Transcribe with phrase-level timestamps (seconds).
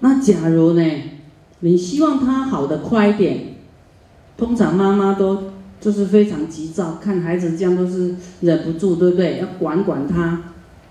[0.00, 0.82] 那假如呢，
[1.60, 3.54] 你希望他好的快一点，
[4.36, 5.44] 通常妈妈都
[5.80, 9.38] 就是非常急躁，看孩子这样都是忍不住，对不对？
[9.38, 10.42] 要管管他，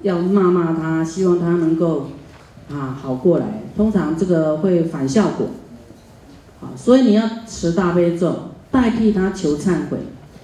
[0.03, 2.07] 要骂骂他，希望他能够
[2.71, 3.63] 啊好过来。
[3.75, 5.47] 通常这个会反效果，
[6.61, 9.97] 啊，所以你要持大悲咒代替他求忏悔，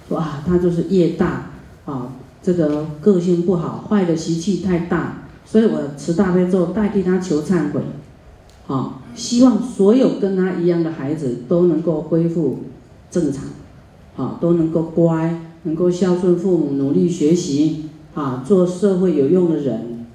[0.08, 1.50] 说啊他就是业大
[1.84, 2.12] 啊，
[2.42, 7.80] 这个个性不好，坏的习气太大，所以我持大悲咒代替他求忏悔。
[8.66, 12.58] 啊，希望所有跟他一样的孩子都能够恢复
[13.10, 13.44] 正常，
[14.16, 17.84] 啊，都能够乖，能够孝顺父母，努力学习，
[18.14, 20.06] 啊，做社会有用的人，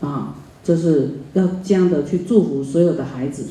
[0.00, 0.34] 啊，
[0.64, 3.44] 这是要这样的去祝福所有的孩子，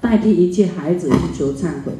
[0.00, 1.92] 代替一切孩子去求忏悔，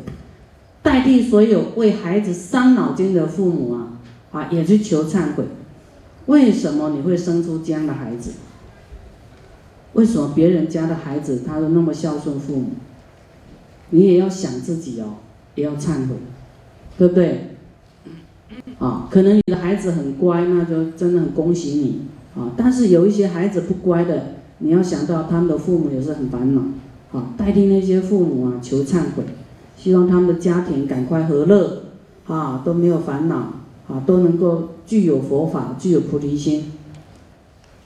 [0.83, 3.98] 代替所有为孩子伤脑筋的父母啊，
[4.33, 5.45] 啊，也去求忏悔。
[6.27, 8.30] 为什么你会生出这样的孩子？
[9.95, 12.66] 为什么别人家的孩子他都那么孝顺父母？
[13.91, 15.14] 你也要想自己哦，
[15.55, 16.17] 也要忏悔，
[16.98, 17.51] 对不对？
[18.78, 22.01] 啊，可能你的孩子很乖，那就真的很恭喜你
[22.34, 22.53] 啊。
[22.56, 26.62] 但是有一些孩子不乖的，你要想到他们的父母也是很烦恼
[27.12, 27.34] 啊。
[27.36, 29.23] 代替那些父母啊，求忏悔，
[29.77, 31.83] 希望他们的家庭赶快和乐
[32.27, 33.36] 啊，都没有烦恼
[33.89, 36.73] 啊，都能够具有佛法，具有菩提心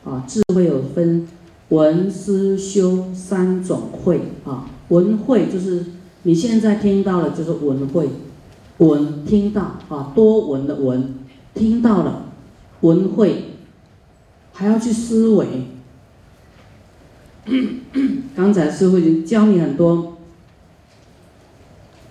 [0.04, 1.28] 啊，智慧有分。
[1.70, 5.84] 闻思修三种慧啊，闻慧就是
[6.22, 8.08] 你现在听到了，就是闻慧，
[8.78, 11.14] 闻听到啊，多闻的闻，
[11.52, 12.22] 听到了，
[12.80, 13.50] 闻慧，
[14.52, 15.46] 还要去思维。
[18.34, 20.16] 刚才师傅已经教你很多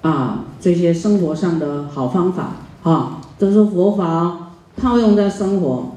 [0.01, 5.96] 啊，这些生活上的好方法啊，都是佛法套用在生活。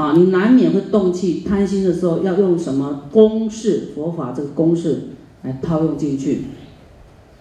[0.00, 3.88] 啊，你难免会动气、贪心的时候，要用什么公式？
[3.94, 5.08] 佛法这个公式
[5.42, 6.46] 来套用进去。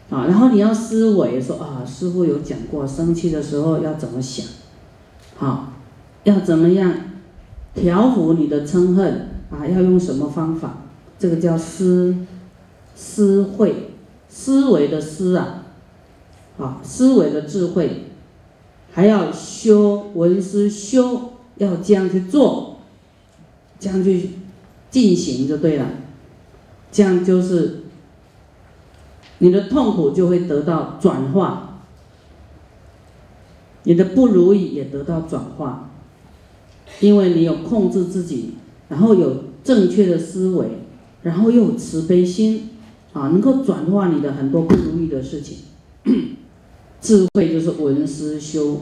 [0.10, 4.46] 啊，然后你要思维说啊，师傅有讲过，生气的时候要怎么想？
[5.38, 5.72] 好，
[6.26, 6.94] 要怎么样
[7.74, 9.30] 调伏你的嗔恨？
[9.50, 10.80] 啊，要用什么方法？
[11.18, 12.14] 这个叫思
[12.94, 13.92] 思慧，
[14.28, 15.64] 思维的思啊，
[16.58, 18.08] 啊，思维的智慧，
[18.92, 21.29] 还要修文思修。
[21.60, 22.80] 要这样去做，
[23.80, 24.32] 这样去
[24.90, 25.86] 进行就对了，
[26.92, 27.84] 这样就是
[29.38, 31.82] 你的痛苦就会得到转化，
[33.84, 35.92] 你的不如意也得到转化，
[37.02, 38.56] 因为你有控制自己，
[38.88, 40.68] 然后有正确的思维，
[41.24, 42.70] 然后又有慈悲心，
[43.14, 45.58] 啊，能够转化你的很多不如意的事情，
[47.02, 48.82] 智慧就是闻思修。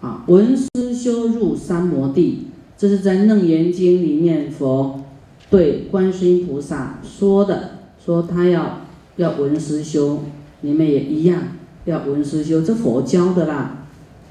[0.00, 2.46] 啊，闻思修入三摩地，
[2.78, 5.04] 这是在《楞严经》里面佛
[5.50, 8.80] 对观世音菩萨说的，说他要
[9.16, 10.22] 要闻思修，
[10.62, 11.42] 你们也一样
[11.84, 13.76] 要闻思修，这佛教的啦。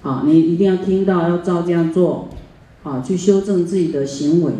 [0.01, 2.29] 啊，你一定要听到，要照这样做，
[2.83, 4.53] 啊，去修正自己的行为，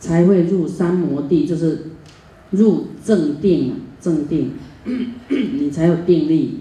[0.00, 1.92] 才会入三摩地，就是
[2.50, 4.52] 入正定啊，正定，
[5.28, 6.58] 你才有定力。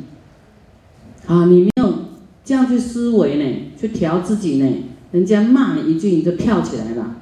[1.25, 2.02] 啊，你没有。
[2.45, 4.69] 这样去思维呢，去调自己呢，
[5.11, 7.15] 人家骂你一句你就跳起来了，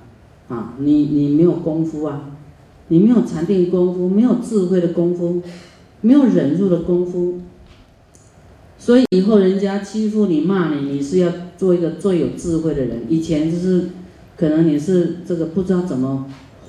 [0.50, 2.32] 啊，你你没有功夫啊，
[2.88, 5.42] 你没有禅定功夫，没有智慧的功夫，
[6.02, 7.42] 没有忍辱的功夫，
[8.80, 13.04] 所以以后人家欺负你骂你，你是要做一个最有智慧的人。
[13.08, 13.90] 以前就是
[14.36, 16.26] 可能你是这个不知道怎么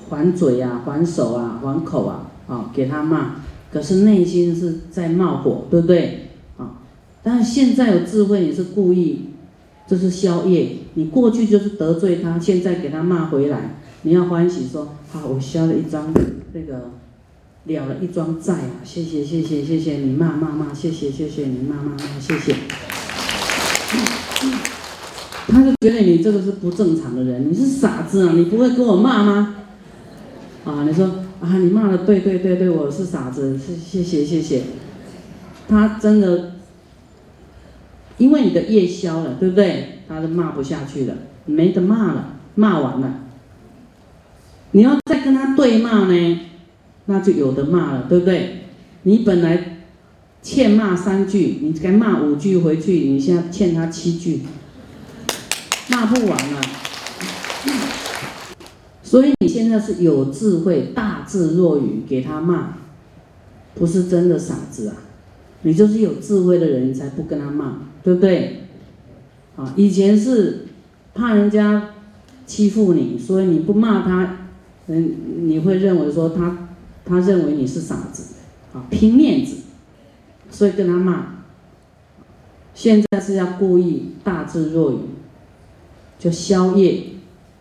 [0.09, 3.37] 还嘴啊、还手啊、还口啊，啊给他骂，
[3.71, 6.22] 可是内心是在冒火，对不对？
[7.25, 9.29] 但是现在有智慧，你是故意，
[9.87, 10.75] 这是宵夜。
[10.95, 16.13] 你过去就是得罪他，现在给他骂回来，你要欢喜说：好，我消了一张
[16.51, 16.91] 那个
[17.65, 18.83] 了了一桩债啊！
[18.83, 22.55] 谢谢谢谢谢谢你骂骂骂，谢谢谢谢你骂骂骂，谢谢。
[25.47, 28.33] 他就觉得你这个是不正常的人，你是傻子啊！
[28.35, 29.55] 你不会跟我骂吗？
[30.65, 31.05] 啊，你说
[31.39, 34.63] 啊，你骂的对对对对，我是傻子，是谢谢谢谢。
[35.69, 36.52] 他真的。
[38.23, 39.99] 因为你的夜宵了，对不对？
[40.07, 41.13] 他都骂不下去了，
[41.45, 43.19] 没得骂了，骂完了。
[44.71, 46.39] 你要再跟他对骂呢，
[47.07, 48.61] 那就有的骂了，对不对？
[49.01, 49.79] 你本来
[50.41, 54.43] 欠骂三句，你该骂五句回去，你现在欠他七句，
[55.89, 56.61] 骂不完了。
[59.03, 62.77] 所以你现在是有智慧，大智若愚，给他骂，
[63.75, 64.95] 不是真的傻子啊。
[65.63, 68.67] 你就是有智慧的人，你才不跟他骂，对不对？
[69.55, 70.65] 啊，以前是
[71.13, 71.89] 怕人家
[72.45, 74.37] 欺负你，所以你不骂他，
[74.87, 76.69] 嗯，你会认为说他
[77.05, 78.35] 他认为你是傻子，
[78.73, 79.57] 啊，拼面子，
[80.49, 81.27] 所以跟他骂。
[82.73, 84.97] 现在是要故意大智若愚，
[86.17, 87.03] 就宵夜，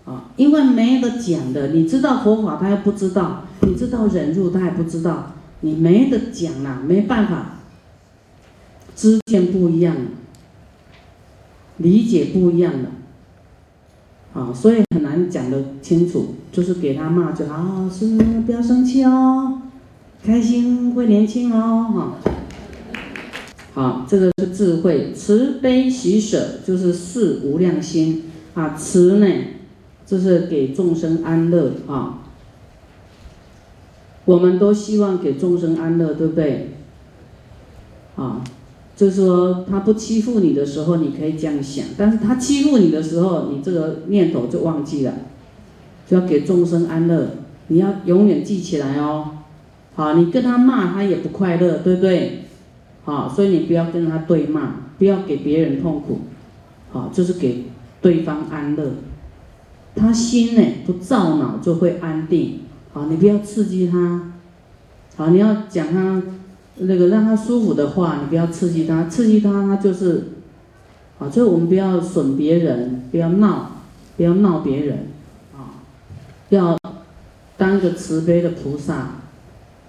[0.07, 7.59] 啊，因为没得讲的，你知道佛法他又不知道，你知道忍辱他也不知道，你没得讲啦，没办法，
[8.97, 9.95] 知见不一样，
[11.79, 18.17] 理解不一样的，啊，所以很难讲得清楚，就是给他骂就好，是
[18.47, 19.63] 不要生气哦，
[20.25, 22.33] 开心会年轻哦，哈。
[23.75, 28.75] 好，这个是智慧，慈悲喜舍就是四无量心啊。
[28.77, 29.27] 慈呢，
[30.05, 32.19] 就是给众生安乐啊。
[34.27, 36.75] 我们都希望给众生安乐，对不对？
[38.15, 38.45] 啊，
[38.95, 45.13] 就是说他不欺负你的时候，你可以这样想；但是他欺负你的时候，你这个念头就忘记了，
[46.07, 47.29] 就要给众生安乐，
[47.69, 49.31] 你要永远记起来哦。
[49.95, 52.45] 好，你跟他骂，他也不快乐，对不对？
[53.05, 56.21] 好，所以你不要跟他对骂，不要给别人痛苦，
[56.93, 57.65] 好，就是给
[58.01, 58.93] 对方安乐。
[59.95, 62.61] 他心呢不躁恼就会安定，
[62.93, 64.33] 好，你不要刺激他，
[65.17, 66.23] 好，你要讲他
[66.77, 70.25] 那个让他舒服的话，你不要刺激他，刺激他他就是，
[71.19, 73.73] 啊，所以我们不要损别人，不要闹，
[74.17, 75.07] 不要闹别人，
[75.55, 75.85] 啊，
[76.49, 76.79] 要
[77.57, 79.17] 当个慈悲的菩萨。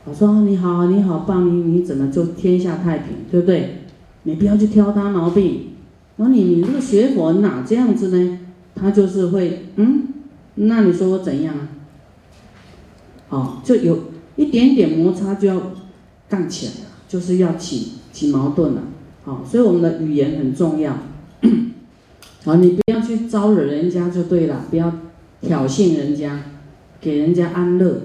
[0.05, 3.83] 我说你好，你好棒，你你怎么就天下太平，对不对？
[4.23, 5.69] 你不要去挑他毛病。
[6.17, 8.39] 然后你你这个学佛哪这样子呢？
[8.75, 10.03] 他就是会嗯，
[10.55, 11.55] 那你说我怎样？
[13.29, 13.97] 哦，就有
[14.35, 15.59] 一点点摩擦就要
[16.33, 18.81] 杠起来了，就是要起起矛盾了。
[19.23, 20.97] 好，所以我们的语言很重要。
[22.43, 24.91] 好，你不要去招惹人家就对了，不要
[25.41, 26.39] 挑衅人家，
[26.99, 28.01] 给人家安乐。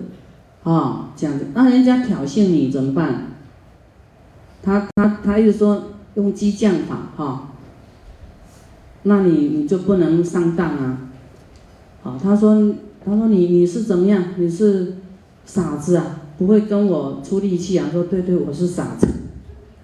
[0.65, 3.29] 啊，这样子，那人家挑衅你怎么办？
[4.63, 5.85] 他他他又说
[6.17, 7.53] 用激将法，哈，
[9.05, 11.09] 那你你就不能上当啊。
[12.03, 14.23] 好，他说他说你你是怎么样？
[14.37, 14.97] 你是
[15.47, 16.21] 傻子啊？
[16.39, 17.89] 不会跟我出力气啊？
[17.93, 19.07] 说对对，我是傻子。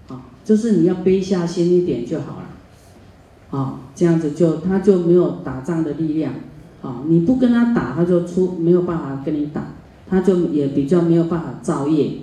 [0.09, 3.59] 啊，就是你要卑下心一点就好了。
[3.59, 6.35] 啊，这样子就他就没有打仗的力量。
[6.81, 9.67] 啊，你不跟他打，他就出没有办法跟你打。
[10.07, 12.19] 他就也比较没有办法造业，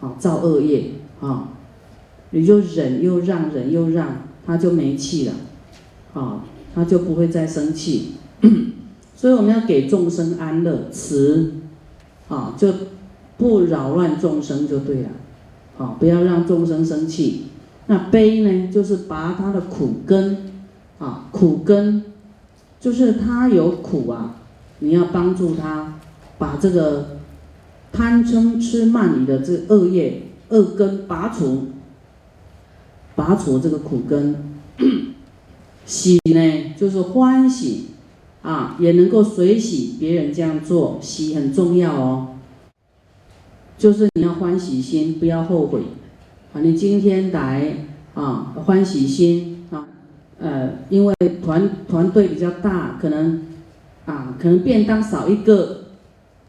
[0.00, 1.48] 啊，造恶业啊，
[2.30, 5.32] 你就忍又让，忍又让，他就没气了，
[6.14, 8.12] 啊，他就不会再生气。
[9.16, 11.54] 所以我们要给众生安乐，慈，
[12.28, 12.72] 啊，就
[13.36, 15.08] 不扰乱众生就对了，
[15.78, 17.46] 啊，不要让众生生气。
[17.86, 20.52] 那悲呢，就是拔他的苦根，
[20.98, 22.04] 啊，苦根
[22.80, 24.36] 就是他有苦啊，
[24.80, 25.94] 你要帮助他。
[26.36, 27.18] 把这个
[27.92, 31.68] 贪嗔痴慢疑的这恶业恶根拔除，
[33.14, 34.34] 拔除这个苦根，
[35.86, 37.90] 喜呢就是欢喜
[38.44, 42.28] 啊，也能够随喜别人这样做，喜很重要哦。
[43.78, 45.80] 就是你要欢喜心，不要后悔
[46.52, 46.60] 啊！
[46.60, 49.88] 你今天来啊，欢喜心啊，
[50.38, 53.42] 呃，因为团团队比较大，可能
[54.04, 55.80] 啊，可能便当少一个。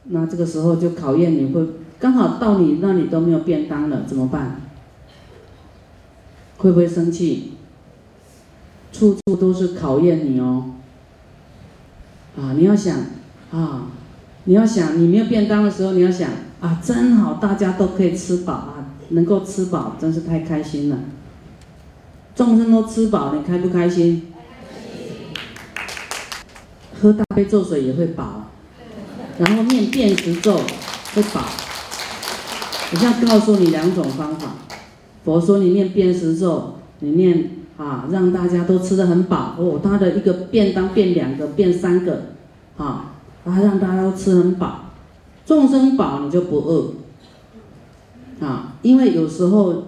[0.08, 1.66] 那这个时候就考验你会
[1.98, 4.62] 刚好到你那里都没有便当了怎么办？
[6.58, 7.54] 会不会生气？
[8.92, 10.72] 处处都是考验你哦。
[12.38, 12.98] 啊，你要想
[13.52, 13.88] 啊，
[14.44, 16.30] 你要想你没有便当的时候，你要想
[16.62, 20.98] 啊，真好，大家都可以吃饱啊，能够吃饱真是太开心了。
[22.36, 24.34] 众生都吃饱，你开不开心？
[27.02, 28.52] 喝大杯咒水也会饱。
[29.38, 30.58] 然后念辨识咒
[31.14, 31.42] 会饱。
[32.92, 34.56] 我现在告诉你两种方法。
[35.24, 39.80] 佛说你念辨识咒，你念啊，让大家都吃的很饱哦。
[39.84, 42.24] 他的一个便当变两个，变三个，
[42.78, 43.14] 啊，
[43.44, 44.92] 他让大家都吃很饱，
[45.46, 48.46] 众生饱你就不饿。
[48.46, 49.84] 啊，因为有时候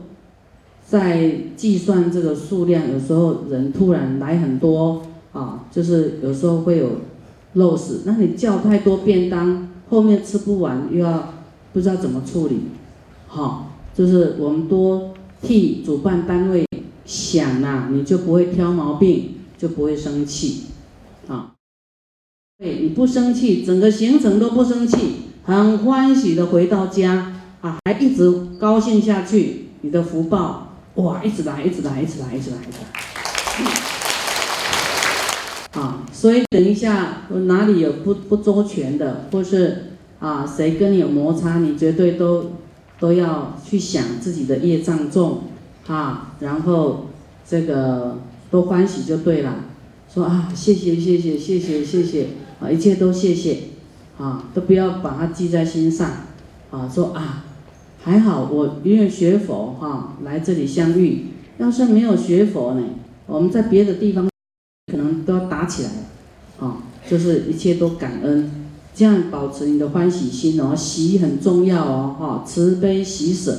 [0.86, 5.02] 在计算这个数量，有时候人突然来很多
[5.34, 6.90] 啊，就是有时候会有。
[7.54, 11.34] 漏死，那你叫太多便当，后面吃不完又要
[11.74, 12.60] 不知道怎么处理，
[13.26, 16.67] 好，就是我们多替主办单位
[17.08, 20.66] 想啊，你就不会挑毛病，就不会生气，
[21.28, 21.54] 啊，
[22.58, 24.98] 对，你不生气，整个行程都不生气，
[25.44, 32.78] 很欢喜的回到家，啊，还一直高兴下去，你的福报哇，一直来，一直来，一直来，一直来，一直
[35.74, 35.82] 来。
[35.82, 42.52] 啊，所以等一下哪里有不不周全的，或是啊谁跟你有摩擦，你绝对都
[43.00, 45.44] 都要去想自己的业障重。
[45.88, 47.08] 啊，然后
[47.48, 48.20] 这个
[48.52, 49.56] 多欢喜就对了，
[50.14, 52.28] 说啊谢谢谢谢谢谢谢谢
[52.60, 53.60] 啊一切都谢谢。
[54.18, 56.10] 啊，都不要把它记在心上。
[56.72, 57.46] 啊，说啊
[58.04, 61.28] 还好我因为学佛哈来这里相遇，
[61.60, 62.84] 要是没有学佛呢，
[63.28, 64.28] 我们在别的地方。
[64.90, 65.90] 可能都要打起来，
[66.60, 66.78] 啊，
[67.08, 68.50] 就是一切都感恩，
[68.96, 73.56] 这样保持你的欢喜心哦，喜很重要哦，哈，慈悲喜舍，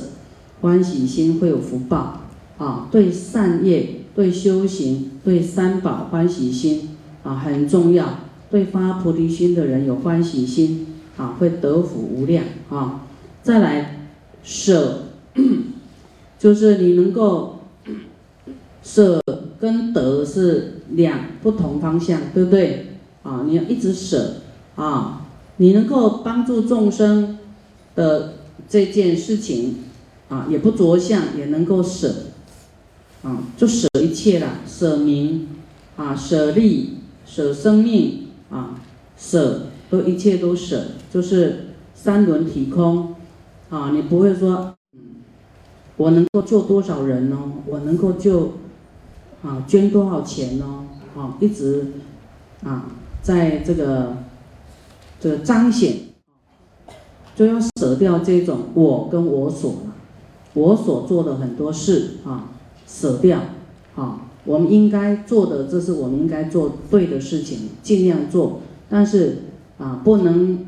[0.61, 2.21] 欢喜心会有福报，
[2.57, 10.87] 啊，对善业、对修行、对三宝欢喜心啊很重要，对发菩提心的人有欢喜心
[11.17, 13.01] 啊会得福无量啊，
[13.41, 14.07] 再来
[14.43, 15.03] 舍，
[16.39, 17.59] 就是你能够
[18.83, 19.21] 舍。
[19.59, 22.95] 跟得是两不同方向，对不对？
[23.23, 24.35] 啊，你要一直舍
[24.75, 27.37] 啊，你能够帮助众生
[27.93, 28.35] 的
[28.69, 29.75] 这件事情
[30.29, 32.13] 啊，也不着相，也能够舍
[33.23, 35.47] 啊，就舍一切了，舍名
[35.97, 38.79] 啊，舍利，舍生命啊，
[39.17, 43.15] 舍都一切都舍，就是三轮体空
[43.69, 44.73] 啊，你不会说，
[45.97, 47.37] 我能够救多少人呢？
[47.65, 48.53] 我能够救。
[49.41, 50.83] 啊，捐多少钱呢？
[51.15, 51.93] 啊，一直
[52.61, 52.87] 啊，
[53.21, 54.17] 在这个
[55.17, 55.93] 这个彰显，
[57.37, 59.83] 就要舍掉这种我跟我所，
[60.59, 62.49] 我所做的很多事啊，
[62.85, 63.39] 舍掉
[63.95, 69.43] 啊，我们应该做的，这是我们应该做对的事情，尽量做，但是
[69.77, 70.65] 啊，不能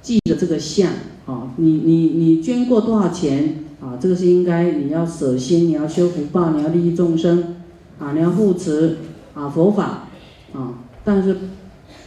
[0.00, 0.92] 记着这个相
[1.26, 3.98] 啊，你你你捐过多少钱啊？
[4.00, 7.56] 这个是应该你要舍心，你要修福报，你要利益众生。
[7.98, 8.98] 啊，你要护持
[9.32, 10.08] 啊佛法
[10.52, 11.34] 啊，但是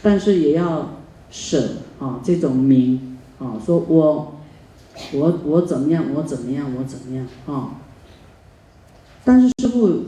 [0.04, 1.00] 但是也要
[1.32, 1.60] 舍
[1.98, 4.34] 啊这种名啊，说我
[5.12, 7.76] 我我怎么样，我怎么样，我怎么样啊？
[9.24, 10.04] 但是师傅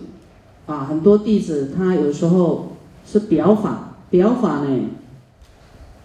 [0.67, 2.73] 啊，很多弟子他有时候
[3.07, 4.89] 是表法，表法呢，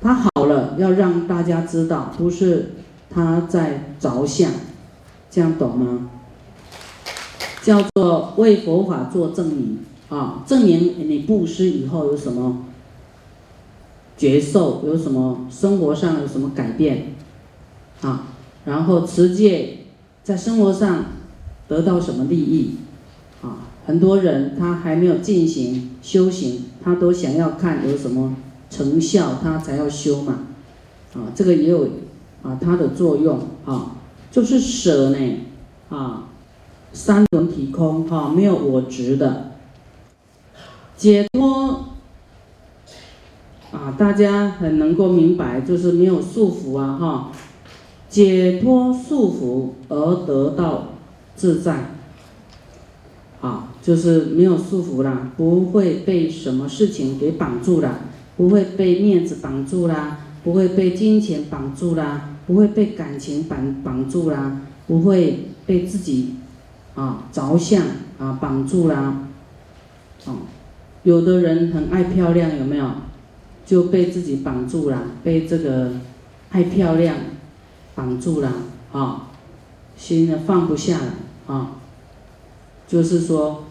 [0.02, 2.74] 他好了要让大家知道，不是
[3.10, 4.52] 他在着相，
[5.30, 6.10] 这样懂吗？
[7.62, 9.80] 叫做为佛法做证明
[10.10, 12.66] 啊，证明你布施以后有什么
[14.18, 17.14] 觉受，有什么生活上有什么改变
[18.02, 18.24] 啊，
[18.68, 19.78] 然后持戒
[20.24, 21.06] 在生活上
[21.70, 22.76] 得到什么利益
[23.42, 23.64] 啊？
[23.86, 28.36] 很多人他还没有进行修行，他都想要看有什么
[28.70, 30.40] 成效，他才要修嘛
[31.14, 31.88] 啊，这个也有
[32.44, 33.96] 啊它的作用啊，
[34.30, 35.18] 就是舍呢
[35.90, 36.26] 啊。
[36.94, 39.52] 三轮体空，哈，没有我执的
[40.96, 41.90] 解脱
[43.72, 47.32] 啊，大家很能够明白，就是没有束缚啊，哈，
[48.10, 50.90] 解脱束缚而得到
[51.36, 51.92] 自在，
[53.42, 58.00] 啊，就是没有束缚啦，不会被什么事情给绑住了，
[58.36, 66.36] 不会被面子绑住啦，不会被金钱绑住啦，不会被感情绑绑住啦，不会被自己。
[66.96, 67.84] 啊，着相
[68.18, 69.28] 啊，绑住啦，
[70.26, 70.34] 哦，
[71.04, 72.90] 有的人很爱漂亮，有没有？
[73.64, 75.92] 就被自己绑住了，被这个
[76.50, 77.18] 爱漂亮
[77.98, 78.52] 绑住了，
[78.94, 79.30] 啊，
[79.98, 81.72] 心呢放不下来，啊，
[82.88, 83.64] 就是说，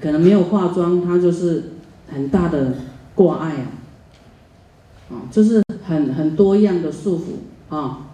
[0.00, 1.72] 可能没有化妆，他就是
[2.06, 2.76] 很大的
[3.16, 3.66] 挂碍啊，
[5.10, 8.12] 啊，就是很很多样的束缚啊，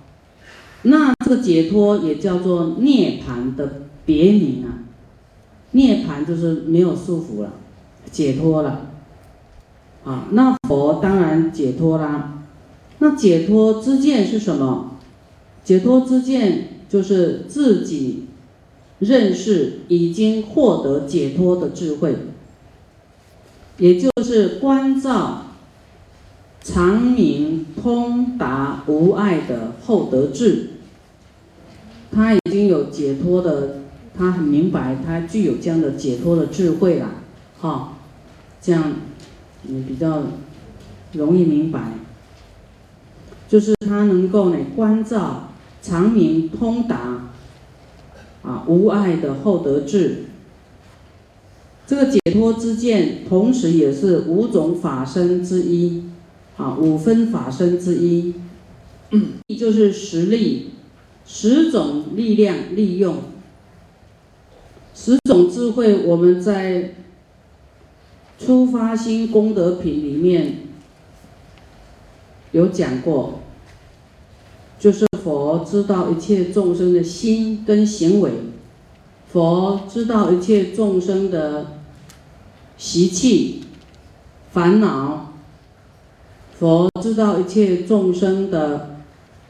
[0.85, 3.83] 那这个解脱也叫做涅槃的。
[4.09, 4.89] 别名啊，
[5.73, 7.51] 涅槃就是没有束缚了，
[8.11, 8.87] 解脱了，
[10.03, 12.39] 啊，那佛当然解脱啦。
[13.01, 14.97] 那解脱之见是什么？
[15.69, 18.25] 解脱之见就是自己
[19.01, 22.17] 认识已经获得解脱的智慧，
[23.77, 25.49] 也就是观照
[26.63, 30.71] 长明通达无碍的厚德智，
[32.11, 33.81] 他已经有解脱的。
[34.17, 37.11] 他很明白，他具有这样的解脱的智慧了，
[37.61, 37.99] 哈，
[38.61, 38.95] 这样
[39.65, 40.23] 你比较
[41.13, 41.93] 容易明白，
[43.49, 45.48] 就是他能够呢关照
[45.81, 47.31] 长明通达，
[48.43, 50.25] 啊无碍的厚德智，
[51.87, 56.05] 这个解脱之见，同时也是五种法身之一，
[56.57, 58.35] 啊五分法身之一，
[59.59, 60.71] 就是实力，
[61.25, 63.17] 十种力量利用。
[64.95, 66.95] 十种智慧，我们在
[68.39, 70.57] 初发心功德品里面
[72.51, 73.41] 有讲过，
[74.79, 78.31] 就是佛知道一切众生的心跟行为，
[79.33, 81.79] 佛知道一切众生的
[82.77, 83.63] 习气、
[84.53, 85.33] 烦恼，
[86.59, 89.01] 佛知道一切众生的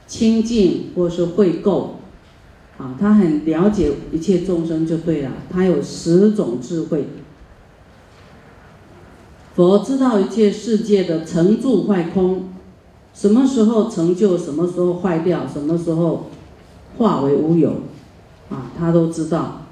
[0.06, 1.88] 清净或是秽垢。
[2.78, 7.08] 啊，他很了解一切众生就对了，他有十种智慧。
[9.56, 12.50] 佛知道一切世界的成住坏空，
[13.18, 16.26] 什么时候成就，什么时候坏掉，什么时候
[16.98, 17.70] 化为乌有，
[18.48, 19.62] 啊，他都知道。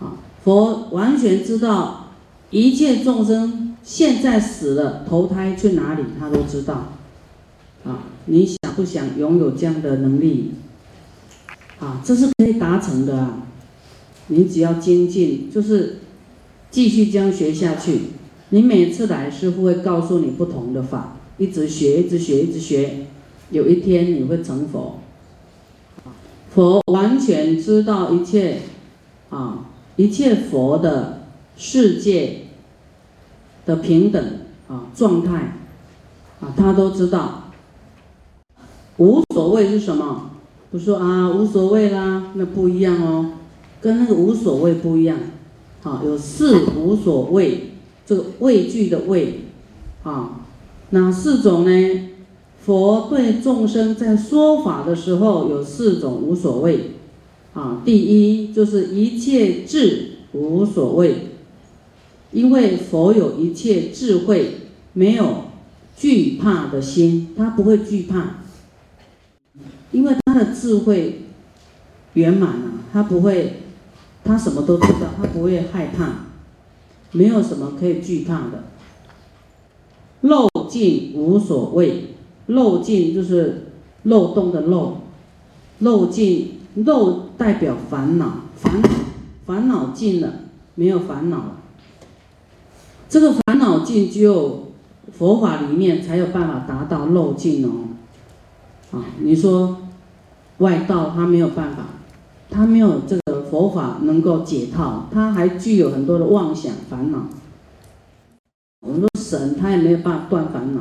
[0.00, 2.06] 啊，佛完全知道
[2.48, 6.92] 一切众生现在死了投胎去哪里，他都知道。
[7.84, 10.52] 啊，你想不想拥有这样的能力？
[11.78, 13.42] 啊，这是可以达成的啊！
[14.28, 15.98] 你只要精进，就是
[16.70, 18.00] 继续这样学下去。
[18.48, 23.06] 你每次来，师傅会告诉你不同的法，一直学，一直学，一直学。
[23.50, 25.00] 有一天你会成佛。
[26.50, 28.62] 佛完全知道一切，
[29.30, 29.66] 啊，
[29.96, 31.26] 一切佛的
[31.56, 32.46] 世界
[33.66, 35.58] 的平等啊状态，
[36.40, 37.50] 啊，他都知道。
[38.96, 40.30] 无所谓是什么？
[40.70, 43.32] 不说啊，无所谓啦，那不一样哦，
[43.80, 45.18] 跟那个无所谓不一样。
[45.82, 47.72] 好，有四无所谓，
[48.06, 49.42] 这个畏惧的畏，
[50.02, 50.45] 啊，
[50.90, 52.08] 哪四种呢？
[52.64, 56.92] 佛对众生在说法的时候有四种无所谓，
[57.54, 61.28] 啊，第一就是一切智无所谓，
[62.32, 64.62] 因为佛有一切智慧，
[64.94, 65.44] 没有
[65.96, 68.38] 惧怕的心，他不会惧怕。
[69.92, 71.22] 因为他的智慧
[72.14, 73.62] 圆满了，他不会，
[74.24, 76.26] 他什么都知道，他不会害怕，
[77.12, 78.64] 没有什么可以惧怕的。
[80.22, 82.14] 漏尽无所谓，
[82.46, 83.72] 漏尽就是
[84.04, 84.98] 漏洞的漏，
[85.80, 88.82] 漏尽漏代表烦恼，烦
[89.44, 90.32] 烦恼尽了，
[90.74, 91.56] 没有烦恼。
[93.08, 94.72] 这个烦恼尽，只有
[95.12, 97.70] 佛法里面才有办法达到漏尽哦。
[98.90, 99.78] 啊，你说
[100.58, 101.84] 外道他没有办法，
[102.50, 107.28] 他没有这个佛法能够解套，他还具有很多的妄想烦恼。
[108.86, 110.80] 我们说神他也没有办法断烦恼，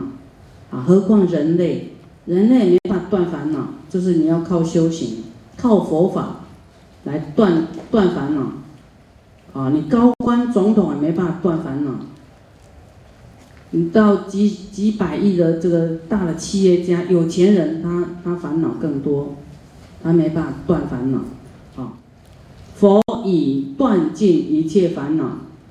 [0.69, 1.93] 啊，何况人类，
[2.25, 5.23] 人类没办法断烦恼，就是你要靠修行，
[5.57, 6.41] 靠佛法
[7.05, 8.51] 来断断烦恼。
[9.53, 11.91] 啊，你高官总统也没办法断烦恼。
[13.71, 19.35] 你到几几百亿的这个大的企业家、有钱人，他他烦恼更多，
[20.03, 21.19] 他没办法断烦恼，
[21.81, 21.93] 啊，
[22.75, 25.25] 佛已断尽一切烦恼，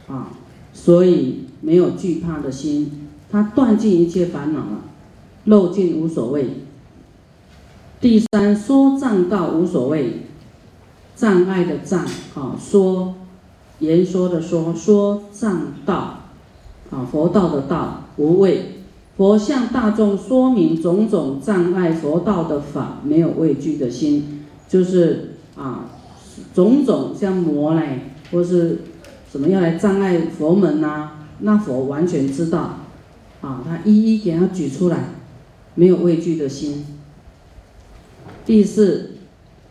[0.09, 0.29] 啊，
[0.75, 4.83] 所以没有惧怕的心，他断尽一切烦恼了，
[5.45, 6.51] 漏尽无所谓。
[8.01, 10.27] 第三说障道无所谓，
[11.17, 13.15] 障碍的障，啊，说
[13.79, 16.21] 言说的说说障道。
[16.91, 18.83] 啊，佛道的道无畏，
[19.17, 25.87] 佛向大众说明种种障碍佛道的法，没有畏惧的心，就是啊，
[26.55, 28.83] 种种像魔来或是
[29.35, 32.85] 怎么要来障碍佛门呐，那佛完全知道，
[33.41, 35.09] 啊，他一一给他举出来，
[35.75, 36.87] 没有畏惧的心。
[38.47, 39.17] 第四，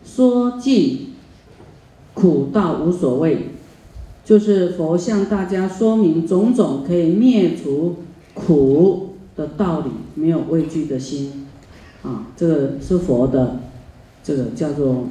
[0.04, 1.14] 说尽
[2.14, 3.52] 苦道无所谓。
[4.26, 8.00] 就是佛向大家说明种种可以灭除
[8.34, 11.48] 苦的道理，没有畏惧的心，
[12.04, 13.60] 啊，这个是佛的，
[14.22, 15.08] 这个叫做，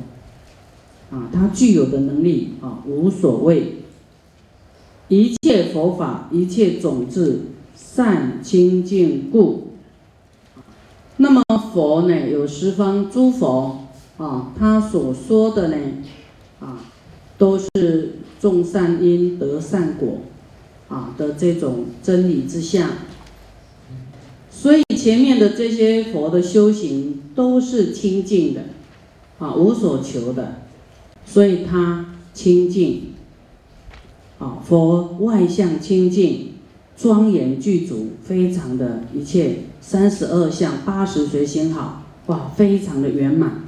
[1.10, 3.81] 啊，他具有的能力啊，无所谓，
[5.12, 7.40] 一切佛法，一切种子
[7.76, 9.72] 善清净故。
[11.18, 11.42] 那么
[11.74, 15.76] 佛呢，有十方诸佛啊，他所说的呢，
[16.60, 16.80] 啊，
[17.36, 18.16] 都是。
[18.40, 20.18] 种善因得善果，
[20.88, 22.90] 啊的这种真理之下，
[24.50, 28.62] 所以前面的这些佛的修行都是清净的，
[29.38, 30.56] 啊无所求的，
[31.24, 33.12] 所以他清净，
[34.42, 36.48] 啊佛外相清净，
[36.96, 43.62] 庄严具足，非常的一切三十二相八十随行好，哇非常的圆满，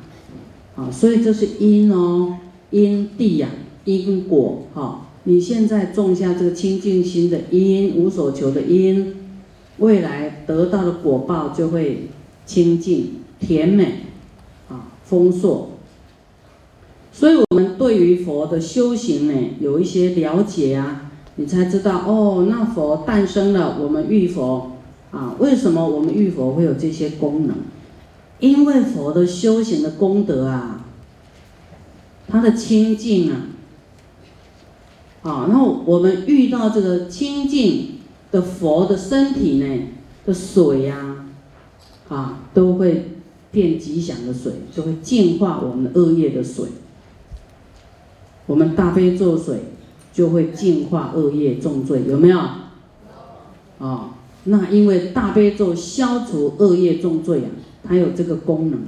[0.74, 2.38] 啊所以这是因哦
[2.70, 3.48] 因地呀。
[3.87, 9.14] 因果，哈，你现在种下这个清净心的因，无所求的因，
[9.76, 12.08] 未来得到的果报就会
[12.46, 14.06] 清净、甜美，
[14.70, 15.72] 啊，丰硕。
[17.16, 24.72] 所以，我们对于佛的修行呢，有一些了解啊，你才知道哦，那佛诞生了，我们遇佛
[25.12, 27.57] 啊，为什么我们遇佛会有这些功能？
[28.40, 30.85] 因为佛的修行的功德啊，
[32.27, 33.46] 他的清净啊，
[35.22, 38.00] 啊，然后我们遇到这个清净
[38.33, 39.83] 的佛的身体呢
[40.27, 41.27] 的水呀，
[42.09, 43.12] 啊，都会
[43.53, 46.66] 变吉祥的水，就会净化我们的恶业的水。
[48.46, 49.61] 我们大悲咒水。
[50.14, 52.38] 就会净化恶业重罪，有没有？
[53.80, 54.11] 啊，
[54.44, 57.50] 那因为大悲咒消除恶业重罪啊，
[57.83, 58.78] 它有这个功能